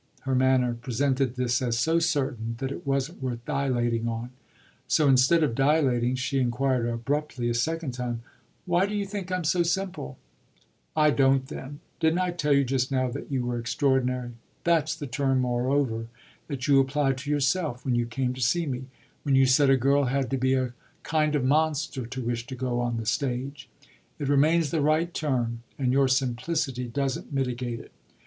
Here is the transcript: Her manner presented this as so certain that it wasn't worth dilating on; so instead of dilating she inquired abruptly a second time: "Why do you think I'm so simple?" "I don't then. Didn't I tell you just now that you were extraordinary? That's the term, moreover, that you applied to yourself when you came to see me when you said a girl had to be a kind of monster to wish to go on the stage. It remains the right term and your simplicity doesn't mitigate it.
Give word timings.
Her 0.21 0.33
manner 0.33 0.73
presented 0.73 1.35
this 1.35 1.61
as 1.61 1.77
so 1.77 1.99
certain 1.99 2.55
that 2.57 2.71
it 2.71 2.87
wasn't 2.87 3.21
worth 3.21 3.45
dilating 3.45 4.07
on; 4.07 4.31
so 4.87 5.07
instead 5.07 5.43
of 5.43 5.53
dilating 5.53 6.15
she 6.15 6.39
inquired 6.39 6.89
abruptly 6.89 7.49
a 7.49 7.53
second 7.53 7.91
time: 7.91 8.23
"Why 8.65 8.87
do 8.87 8.95
you 8.95 9.05
think 9.05 9.31
I'm 9.31 9.43
so 9.43 9.61
simple?" 9.61 10.17
"I 10.95 11.11
don't 11.11 11.47
then. 11.49 11.81
Didn't 11.99 12.17
I 12.17 12.31
tell 12.31 12.51
you 12.51 12.63
just 12.63 12.91
now 12.91 13.11
that 13.11 13.31
you 13.31 13.45
were 13.45 13.59
extraordinary? 13.59 14.31
That's 14.63 14.95
the 14.95 15.05
term, 15.05 15.39
moreover, 15.41 16.07
that 16.47 16.67
you 16.67 16.79
applied 16.79 17.19
to 17.19 17.29
yourself 17.29 17.85
when 17.85 17.93
you 17.93 18.07
came 18.07 18.33
to 18.33 18.41
see 18.41 18.65
me 18.65 18.85
when 19.21 19.35
you 19.35 19.45
said 19.45 19.69
a 19.69 19.77
girl 19.77 20.05
had 20.05 20.31
to 20.31 20.37
be 20.39 20.55
a 20.55 20.73
kind 21.03 21.35
of 21.35 21.45
monster 21.45 22.07
to 22.07 22.21
wish 22.25 22.47
to 22.47 22.55
go 22.55 22.79
on 22.79 22.97
the 22.97 23.05
stage. 23.05 23.69
It 24.17 24.29
remains 24.29 24.71
the 24.71 24.81
right 24.81 25.13
term 25.13 25.61
and 25.77 25.93
your 25.93 26.07
simplicity 26.07 26.87
doesn't 26.87 27.31
mitigate 27.31 27.79
it. 27.79 27.91